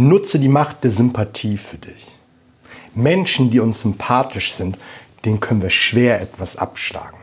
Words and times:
Nutze 0.00 0.38
die 0.38 0.48
Macht 0.48 0.82
der 0.82 0.90
Sympathie 0.90 1.58
für 1.58 1.76
dich. 1.76 2.16
Menschen, 2.94 3.50
die 3.50 3.60
uns 3.60 3.82
sympathisch 3.82 4.54
sind, 4.54 4.78
denen 5.26 5.40
können 5.40 5.60
wir 5.60 5.68
schwer 5.68 6.22
etwas 6.22 6.56
abschlagen. 6.56 7.18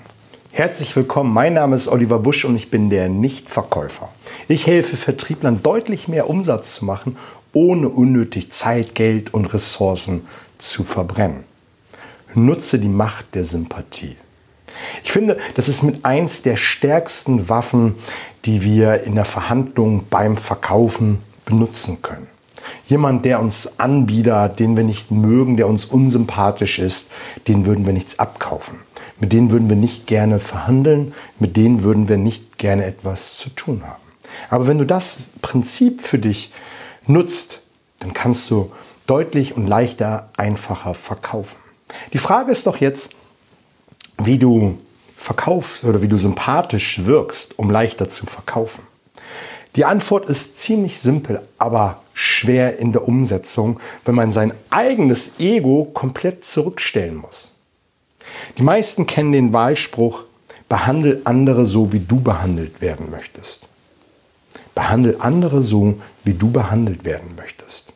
Herzlich 0.52 0.96
willkommen, 0.96 1.34
mein 1.34 1.56
Name 1.56 1.76
ist 1.76 1.88
Oliver 1.88 2.20
Busch 2.20 2.46
und 2.46 2.56
ich 2.56 2.70
bin 2.70 2.92
der 2.92 3.10
Nichtverkäufer. 3.10 4.10
Ich 4.48 4.68
helfe 4.68 4.96
Vertrieblern 4.96 5.64
deutlich 5.64 6.08
mehr 6.08 6.30
Umsatz 6.30 6.76
zu 6.76 6.86
machen, 6.86 7.18
ohne 7.52 7.90
unnötig 7.90 8.52
Zeit, 8.52 8.94
Geld 8.94 9.34
und 9.34 9.52
Ressourcen 9.56 10.28
zu 10.60 10.84
verbrennen. 10.84 11.46
Nutze 12.36 12.78
die 12.78 12.90
Macht 12.90 13.34
der 13.34 13.44
Sympathie. 13.44 14.18
Ich 15.04 15.12
finde, 15.12 15.40
das 15.56 15.68
ist 15.68 15.82
mit 15.82 16.06
eins 16.06 16.44
der 16.44 16.58
stärksten 16.58 17.50
Waffen, 17.50 17.96
die 18.46 18.62
wir 18.62 19.02
in 19.02 19.16
der 19.16 19.26
Verhandlung 19.26 20.06
beim 20.12 20.38
Verkaufen 20.38 21.24
benutzen 21.44 22.04
können. 22.04 22.37
Jemand, 22.88 23.26
der 23.26 23.42
uns 23.42 23.80
anbietet, 23.80 24.60
den 24.60 24.78
wir 24.78 24.84
nicht 24.84 25.12
mögen, 25.12 25.58
der 25.58 25.68
uns 25.68 25.86
unsympathisch 25.86 26.80
ist, 26.80 27.12
den 27.48 27.66
würden 27.66 27.86
wir 27.86 27.94
nichts 27.94 28.20
abkaufen. 28.20 28.80
Mit 29.20 29.34
denen 29.34 29.50
würden 29.50 29.68
wir 29.68 29.76
nicht 29.76 30.08
gerne 30.08 30.40
verhandeln, 30.40 31.14
mit 31.40 31.58
denen 31.58 31.84
würden 31.84 32.08
wir 32.08 32.18
nicht 32.18 32.58
gerne 32.58 32.86
etwas 32.86 33.38
zu 33.38 33.50
tun 33.50 33.84
haben. 33.86 34.02
Aber 34.50 34.68
wenn 34.68 34.78
du 34.78 34.86
das 34.86 35.30
Prinzip 35.42 36.02
für 36.02 36.20
dich 36.20 36.52
nutzt, 37.08 37.62
dann 38.00 38.14
kannst 38.14 38.50
du 38.52 38.72
deutlich 39.06 39.56
und 39.56 39.68
leichter, 39.68 40.30
einfacher 40.38 40.94
verkaufen. 40.94 41.58
Die 42.14 42.18
Frage 42.18 42.52
ist 42.52 42.68
doch 42.68 42.78
jetzt, 42.78 43.16
wie 44.22 44.38
du 44.38 44.78
verkaufst 45.16 45.84
oder 45.84 46.02
wie 46.02 46.08
du 46.08 46.18
sympathisch 46.18 47.06
wirkst, 47.06 47.58
um 47.58 47.70
leichter 47.70 48.08
zu 48.08 48.26
verkaufen. 48.26 48.84
Die 49.78 49.86
Antwort 49.86 50.26
ist 50.26 50.58
ziemlich 50.58 51.00
simpel, 51.00 51.40
aber 51.60 52.02
schwer 52.14 52.80
in 52.80 52.92
der 52.94 53.08
Umsetzung, 53.08 53.80
wenn 54.06 54.16
man 54.16 54.32
sein 54.32 54.52
eigenes 54.72 55.40
Ego 55.40 55.86
komplett 55.94 56.44
zurückstellen 56.44 57.16
muss. 57.16 57.52
Die 58.58 58.64
meisten 58.64 59.06
kennen 59.06 59.32
den 59.32 59.54
Wahlspruch, 59.54 60.24
behandle 60.68 61.22
andere 61.26 61.68
so, 61.68 61.94
wie 61.94 62.00
du 62.00 62.20
behandelt 62.20 62.82
werden 62.82 63.12
möchtest. 63.12 63.68
Behandle 64.74 65.18
andere 65.22 65.62
so, 65.62 66.00
wie 66.24 66.34
du 66.34 66.50
behandelt 66.50 67.06
werden 67.06 67.36
möchtest. 67.36 67.94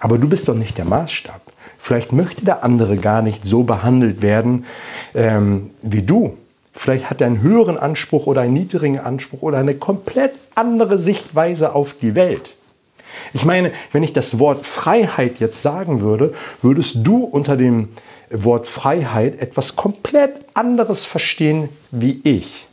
Aber 0.00 0.18
du 0.18 0.28
bist 0.28 0.48
doch 0.48 0.54
nicht 0.54 0.76
der 0.76 0.84
Maßstab. 0.84 1.40
Vielleicht 1.78 2.12
möchte 2.12 2.44
der 2.44 2.62
andere 2.62 2.98
gar 2.98 3.22
nicht 3.22 3.46
so 3.46 3.62
behandelt 3.62 4.20
werden 4.20 4.66
ähm, 5.14 5.70
wie 5.80 6.02
du. 6.02 6.36
Vielleicht 6.72 7.10
hat 7.10 7.20
er 7.20 7.26
einen 7.26 7.42
höheren 7.42 7.78
Anspruch 7.78 8.26
oder 8.26 8.40
einen 8.40 8.54
niedrigen 8.54 8.98
Anspruch 8.98 9.42
oder 9.42 9.58
eine 9.58 9.74
komplett 9.74 10.32
andere 10.54 10.98
Sichtweise 10.98 11.74
auf 11.74 11.94
die 11.94 12.14
Welt. 12.14 12.56
Ich 13.34 13.44
meine, 13.44 13.72
wenn 13.92 14.02
ich 14.02 14.12
das 14.12 14.38
Wort 14.38 14.64
Freiheit 14.64 15.38
jetzt 15.38 15.62
sagen 15.62 16.00
würde, 16.00 16.34
würdest 16.62 16.98
du 17.02 17.24
unter 17.24 17.56
dem 17.56 17.90
Wort 18.30 18.66
Freiheit 18.66 19.38
etwas 19.40 19.76
komplett 19.76 20.44
anderes 20.54 21.04
verstehen 21.04 21.68
wie 21.90 22.20
ich. 22.24 22.66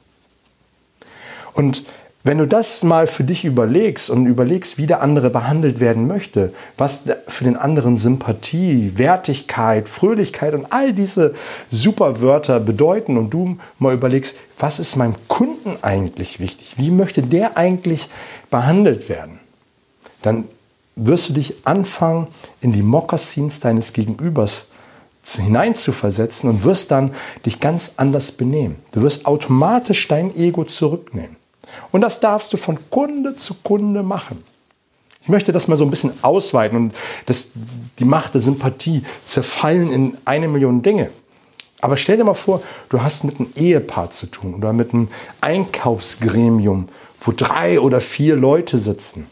Und 1.54 1.84
wenn 2.24 2.38
du 2.38 2.46
das 2.46 2.84
mal 2.84 3.08
für 3.08 3.24
dich 3.24 3.46
überlegst 3.46 4.10
und 4.10 4.26
überlegst, 4.26 4.78
wie 4.78 4.88
der 4.88 5.02
andere 5.02 5.30
behandelt 5.30 5.80
werden 5.80 6.06
möchte, 6.06 6.54
was 6.78 7.06
für 7.28 7.46
den 7.46 7.56
anderen 7.56 7.96
Sympathie, 7.96 8.94
Wertigkeit, 8.98 9.88
Fröhlichkeit 9.88 10.54
und 10.54 10.72
all 10.72 10.92
diese 10.92 11.34
super 11.70 12.22
Wörter 12.22 12.60
bedeuten 12.60 13.16
und 13.16 13.30
du 13.30 13.58
mal 13.78 13.94
überlegst, 13.94 14.38
was 14.58 14.80
ist 14.80 14.98
meinem 14.98 15.16
Kunden 15.30 15.78
eigentlich 15.82 16.42
wichtig? 16.42 16.76
Wie 16.78 16.92
möchte 16.92 17.22
der 17.22 17.56
eigentlich 17.56 18.10
behandelt 18.52 19.08
werden? 19.08 19.40
Dann 20.22 20.44
wirst 20.98 21.30
du 21.30 21.34
dich 21.34 21.66
anfangen, 21.66 22.28
in 22.60 22.74
die 22.74 22.84
Mokassins 22.84 23.62
deines 23.62 23.94
Gegenübers 23.94 24.68
hineinzuversetzen 25.24 26.50
und 26.50 26.64
wirst 26.66 26.92
dann 26.92 27.14
dich 27.46 27.62
ganz 27.62 27.94
anders 27.96 28.32
benehmen. 28.34 28.76
Du 28.92 29.02
wirst 29.02 29.26
automatisch 29.26 30.08
dein 30.10 30.36
Ego 30.36 30.66
zurücknehmen. 30.66 31.39
Und 31.92 32.02
das 32.02 32.20
darfst 32.20 32.52
du 32.54 32.58
von 32.58 32.78
Kunde 32.90 33.36
zu 33.36 33.56
Kunde 33.56 34.04
machen. 34.04 34.44
Ich 35.22 35.30
möchte 35.30 35.52
das 35.52 35.68
mal 35.68 35.78
so 35.78 35.84
ein 35.84 35.90
bisschen 35.90 36.14
ausweiten 36.22 36.78
und 36.78 36.96
das, 37.26 37.50
die 38.00 38.06
Macht 38.06 38.34
der 38.34 38.42
Sympathie 38.42 39.04
zerfallen 39.26 39.92
in 39.92 40.18
eine 40.26 40.48
Million 40.48 40.82
Dinge. 40.82 41.10
Aber 41.82 41.98
stell 41.98 42.18
dir 42.18 42.24
mal 42.24 42.34
vor, 42.34 42.62
du 42.90 43.02
hast 43.02 43.24
mit 43.24 43.40
einem 43.40 43.52
Ehepaar 43.56 44.12
zu 44.12 44.28
tun 44.28 44.54
oder 44.54 44.74
mit 44.74 44.94
einem 44.94 45.10
Einkaufsgremium, 45.42 46.90
wo 47.22 47.32
drei 47.32 47.80
oder 47.80 48.02
vier 48.02 48.36
Leute 48.36 48.78
sitzen. 48.78 49.28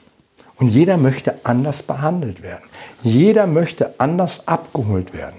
Und 0.56 0.70
jeder 0.70 0.98
möchte 0.98 1.40
anders 1.44 1.84
behandelt 1.84 2.42
werden. 2.42 2.64
Jeder 3.04 3.48
möchte 3.48 4.00
anders 4.00 4.48
abgeholt 4.48 5.14
werden. 5.14 5.36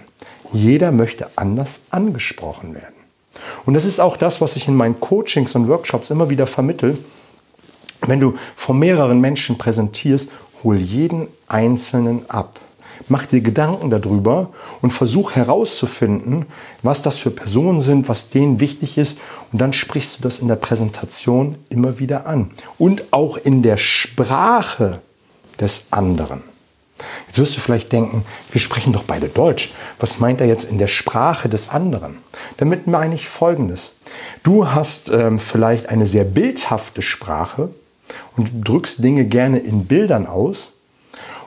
Jeder 0.53 0.92
möchte 0.92 1.28
anders 1.37 1.82
angesprochen 1.91 2.75
werden. 2.75 2.94
Und 3.69 3.75
das 3.75 3.84
ist 3.84 4.01
auch 4.01 4.17
das, 4.17 4.41
was 4.41 4.56
ich 4.56 4.67
in 4.67 4.75
meinen 4.75 4.99
Coachings 4.99 5.55
und 5.55 5.69
Workshops 5.69 6.09
immer 6.09 6.31
wieder 6.31 6.47
vermittel. 6.47 6.97
Wenn 8.06 8.19
du 8.19 8.33
vor 8.56 8.75
mehreren 8.75 9.21
Menschen 9.21 9.59
präsentierst, 9.59 10.33
hol 10.65 10.79
jeden 10.79 11.29
Einzelnen 11.49 12.23
ab. 12.31 12.61
Mach 13.09 13.27
dir 13.27 13.43
Gedanken 13.43 13.91
darüber 13.91 14.49
und 14.81 14.91
versuch 14.91 15.33
herauszufinden, 15.33 16.47
was 16.83 17.03
das 17.03 17.19
für 17.19 17.31
Personen 17.31 17.83
sind, 17.83 18.09
was 18.09 18.31
denen 18.31 18.59
wichtig 18.59 18.97
ist. 18.97 19.19
Und 19.53 19.61
dann 19.61 19.75
sprichst 19.75 20.17
du 20.17 20.23
das 20.23 20.39
in 20.39 20.49
der 20.49 20.56
Präsentation 20.56 21.56
immer 21.69 21.99
wieder 21.99 22.27
an. 22.27 22.50
Und 22.79 23.12
auch 23.12 23.37
in 23.37 23.62
der 23.62 23.77
Sprache 23.77 25.03
des 25.61 25.89
anderen. 25.91 26.43
Jetzt 27.26 27.38
wirst 27.38 27.56
du 27.56 27.60
vielleicht 27.60 27.92
denken, 27.92 28.25
wir 28.50 28.60
sprechen 28.60 28.92
doch 28.92 29.04
beide 29.04 29.28
Deutsch. 29.28 29.72
Was 30.00 30.19
meint 30.19 30.41
er 30.41 30.47
jetzt 30.47 30.70
in 30.70 30.78
der 30.78 30.86
Sprache 30.86 31.48
des 31.48 31.69
anderen? 31.69 32.19
Damit 32.56 32.86
meine 32.86 33.14
ich 33.14 33.28
Folgendes. 33.28 33.92
Du 34.42 34.70
hast 34.70 35.10
ähm, 35.10 35.38
vielleicht 35.38 35.88
eine 35.88 36.06
sehr 36.06 36.25
bildhafte 36.25 37.03
Sprache 37.03 37.70
und 38.37 38.50
drückst 38.66 39.03
Dinge 39.03 39.25
gerne 39.25 39.58
in 39.58 39.84
Bildern 39.84 40.26
aus. 40.26 40.72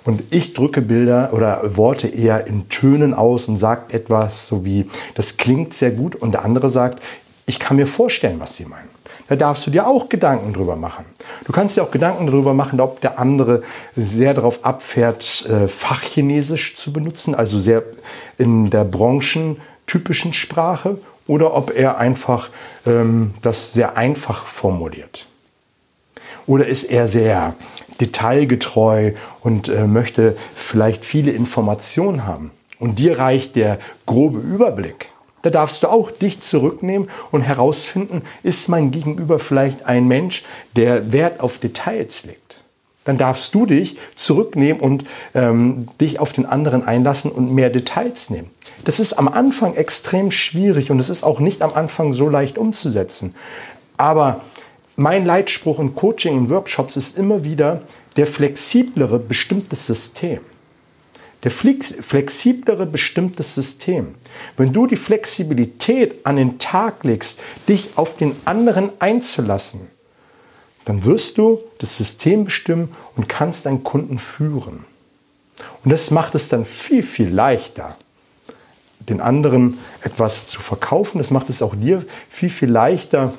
Und 0.03 0.23
ich 0.31 0.53
drücke 0.53 0.81
Bilder 0.81 1.31
oder 1.33 1.77
Worte 1.77 2.07
eher 2.07 2.47
in 2.47 2.69
Tönen 2.69 3.13
aus 3.13 3.47
und 3.47 3.57
sage 3.57 3.93
etwas 3.93 4.47
so 4.47 4.65
wie, 4.65 4.87
das 5.13 5.37
klingt 5.37 5.73
sehr 5.73 5.91
gut. 5.91 6.15
Und 6.15 6.31
der 6.31 6.43
andere 6.43 6.69
sagt, 6.69 7.01
ich 7.45 7.59
kann 7.59 7.77
mir 7.77 7.87
vorstellen, 7.87 8.39
was 8.39 8.55
sie 8.55 8.65
meinen. 8.65 8.90
Da 9.31 9.37
darfst 9.37 9.65
du 9.65 9.71
dir 9.71 9.87
auch 9.87 10.09
Gedanken 10.09 10.51
drüber 10.51 10.75
machen. 10.75 11.05
Du 11.45 11.53
kannst 11.53 11.77
dir 11.77 11.83
auch 11.83 11.91
Gedanken 11.91 12.27
darüber 12.27 12.53
machen, 12.53 12.81
ob 12.81 12.99
der 12.99 13.17
andere 13.17 13.63
sehr 13.95 14.33
darauf 14.33 14.65
abfährt, 14.65 15.45
äh, 15.49 15.69
Fachchinesisch 15.69 16.75
zu 16.75 16.91
benutzen, 16.91 17.33
also 17.33 17.57
sehr 17.57 17.83
in 18.37 18.69
der 18.69 18.83
branchentypischen 18.83 20.33
Sprache, 20.33 20.97
oder 21.27 21.53
ob 21.53 21.73
er 21.73 21.97
einfach 21.97 22.49
ähm, 22.85 23.33
das 23.41 23.71
sehr 23.71 23.95
einfach 23.95 24.45
formuliert. 24.45 25.27
Oder 26.45 26.67
ist 26.67 26.83
er 26.83 27.07
sehr 27.07 27.55
detailgetreu 28.01 29.13
und 29.39 29.69
äh, 29.69 29.87
möchte 29.87 30.35
vielleicht 30.55 31.05
viele 31.05 31.31
Informationen 31.31 32.27
haben? 32.27 32.51
Und 32.79 32.99
dir 32.99 33.17
reicht 33.17 33.55
der 33.55 33.79
grobe 34.05 34.39
Überblick. 34.39 35.07
Da 35.41 35.49
darfst 35.49 35.83
du 35.83 35.87
auch 35.87 36.11
dich 36.11 36.41
zurücknehmen 36.41 37.09
und 37.31 37.41
herausfinden, 37.41 38.21
ist 38.43 38.69
mein 38.69 38.91
Gegenüber 38.91 39.39
vielleicht 39.39 39.85
ein 39.85 40.07
Mensch, 40.07 40.43
der 40.75 41.11
Wert 41.11 41.39
auf 41.39 41.57
Details 41.57 42.25
legt. 42.25 42.61
Dann 43.03 43.17
darfst 43.17 43.55
du 43.55 43.65
dich 43.65 43.97
zurücknehmen 44.15 44.79
und 44.79 45.05
ähm, 45.33 45.87
dich 45.99 46.19
auf 46.19 46.33
den 46.33 46.45
anderen 46.45 46.85
einlassen 46.85 47.31
und 47.31 47.51
mehr 47.51 47.71
Details 47.71 48.29
nehmen. 48.29 48.51
Das 48.83 48.99
ist 48.99 49.13
am 49.13 49.27
Anfang 49.27 49.73
extrem 49.73 50.29
schwierig 50.29 50.91
und 50.91 50.99
es 50.99 51.09
ist 51.09 51.23
auch 51.23 51.39
nicht 51.39 51.63
am 51.63 51.73
Anfang 51.73 52.13
so 52.13 52.29
leicht 52.29 52.59
umzusetzen. 52.59 53.33
Aber 53.97 54.41
mein 54.95 55.25
Leitspruch 55.25 55.79
in 55.79 55.95
Coaching 55.95 56.37
und 56.37 56.49
Workshops 56.51 56.95
ist 56.95 57.17
immer 57.17 57.43
wieder 57.43 57.81
der 58.17 58.27
flexiblere 58.27 59.17
bestimmtes 59.17 59.87
System 59.87 60.41
der 61.43 61.51
flexiblere 61.51 62.85
bestimmtes 62.85 63.55
System. 63.55 64.15
Wenn 64.57 64.73
du 64.73 64.85
die 64.85 64.95
Flexibilität 64.95 66.25
an 66.25 66.35
den 66.35 66.59
Tag 66.59 67.03
legst, 67.03 67.39
dich 67.67 67.91
auf 67.95 68.15
den 68.15 68.35
anderen 68.45 68.91
einzulassen, 68.99 69.87
dann 70.85 71.05
wirst 71.05 71.37
du 71.37 71.59
das 71.79 71.97
System 71.97 72.45
bestimmen 72.45 72.89
und 73.15 73.27
kannst 73.29 73.65
deinen 73.65 73.83
Kunden 73.83 74.19
führen. 74.19 74.85
Und 75.83 75.91
das 75.91 76.11
macht 76.11 76.35
es 76.35 76.49
dann 76.49 76.65
viel, 76.65 77.03
viel 77.03 77.29
leichter, 77.29 77.95
den 78.99 79.21
anderen 79.21 79.79
etwas 80.01 80.47
zu 80.47 80.61
verkaufen. 80.61 81.17
Das 81.17 81.31
macht 81.31 81.49
es 81.49 81.61
auch 81.61 81.75
dir 81.75 82.05
viel, 82.29 82.49
viel 82.49 82.69
leichter, 82.69 83.33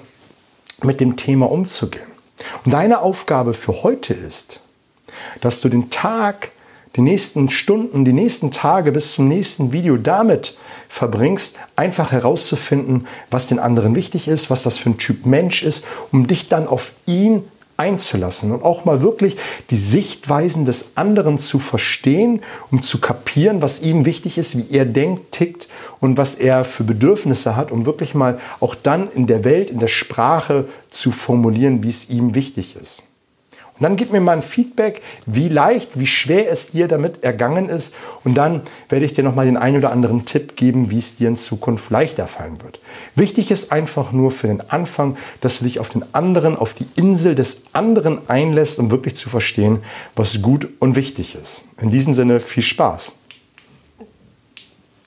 mit 0.82 1.00
dem 1.00 1.16
Thema 1.16 1.50
umzugehen. 1.50 2.10
Und 2.64 2.72
deine 2.72 3.00
Aufgabe 3.00 3.54
für 3.54 3.82
heute 3.82 4.14
ist, 4.14 4.60
dass 5.40 5.60
du 5.60 5.68
den 5.68 5.90
Tag 5.90 6.50
die 6.96 7.00
nächsten 7.00 7.48
Stunden, 7.48 8.04
die 8.04 8.12
nächsten 8.12 8.50
Tage 8.50 8.92
bis 8.92 9.14
zum 9.14 9.26
nächsten 9.26 9.72
Video 9.72 9.96
damit 9.96 10.56
verbringst, 10.88 11.58
einfach 11.74 12.12
herauszufinden, 12.12 13.06
was 13.30 13.46
den 13.46 13.58
anderen 13.58 13.94
wichtig 13.94 14.28
ist, 14.28 14.50
was 14.50 14.62
das 14.62 14.78
für 14.78 14.90
ein 14.90 14.98
Typ 14.98 15.24
Mensch 15.24 15.62
ist, 15.62 15.84
um 16.10 16.26
dich 16.26 16.48
dann 16.48 16.66
auf 16.66 16.92
ihn 17.06 17.44
einzulassen 17.78 18.52
und 18.52 18.62
auch 18.62 18.84
mal 18.84 19.02
wirklich 19.02 19.36
die 19.70 19.76
Sichtweisen 19.76 20.64
des 20.64 20.92
anderen 20.96 21.38
zu 21.38 21.58
verstehen, 21.58 22.42
um 22.70 22.82
zu 22.82 23.00
kapieren, 23.00 23.62
was 23.62 23.80
ihm 23.80 24.04
wichtig 24.04 24.38
ist, 24.38 24.56
wie 24.56 24.76
er 24.76 24.84
denkt, 24.84 25.32
tickt 25.32 25.68
und 25.98 26.16
was 26.16 26.34
er 26.34 26.64
für 26.64 26.84
Bedürfnisse 26.84 27.56
hat, 27.56 27.72
um 27.72 27.86
wirklich 27.86 28.14
mal 28.14 28.38
auch 28.60 28.74
dann 28.74 29.10
in 29.10 29.26
der 29.26 29.44
Welt, 29.44 29.70
in 29.70 29.78
der 29.78 29.88
Sprache 29.88 30.68
zu 30.90 31.10
formulieren, 31.10 31.82
wie 31.82 31.88
es 31.88 32.10
ihm 32.10 32.34
wichtig 32.34 32.76
ist. 32.80 33.04
Und 33.78 33.84
dann 33.84 33.96
gib 33.96 34.12
mir 34.12 34.20
mal 34.20 34.36
ein 34.36 34.42
Feedback, 34.42 35.02
wie 35.26 35.48
leicht, 35.48 35.98
wie 35.98 36.06
schwer 36.06 36.50
es 36.50 36.70
dir 36.70 36.88
damit 36.88 37.24
ergangen 37.24 37.68
ist. 37.68 37.94
Und 38.22 38.34
dann 38.34 38.60
werde 38.88 39.04
ich 39.04 39.14
dir 39.14 39.24
noch 39.24 39.34
mal 39.34 39.46
den 39.46 39.56
einen 39.56 39.78
oder 39.78 39.90
anderen 39.90 40.24
Tipp 40.24 40.56
geben, 40.56 40.90
wie 40.90 40.98
es 40.98 41.16
dir 41.16 41.28
in 41.28 41.36
Zukunft 41.36 41.90
leichter 41.90 42.26
fallen 42.26 42.62
wird. 42.62 42.80
Wichtig 43.16 43.50
ist 43.50 43.72
einfach 43.72 44.12
nur 44.12 44.30
für 44.30 44.46
den 44.46 44.60
Anfang, 44.70 45.16
dass 45.40 45.58
du 45.58 45.64
dich 45.64 45.80
auf 45.80 45.88
den 45.88 46.04
anderen, 46.12 46.56
auf 46.56 46.74
die 46.74 46.86
Insel 46.96 47.34
des 47.34 47.62
anderen 47.72 48.28
einlässt, 48.28 48.78
um 48.78 48.90
wirklich 48.90 49.16
zu 49.16 49.28
verstehen, 49.28 49.78
was 50.14 50.42
gut 50.42 50.68
und 50.78 50.94
wichtig 50.94 51.34
ist. 51.34 51.64
In 51.80 51.90
diesem 51.90 52.14
Sinne 52.14 52.40
viel 52.40 52.62
Spaß. 52.62 53.14